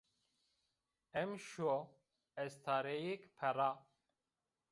[1.21, 1.75] Emşo
[2.43, 3.69] estareyêk pera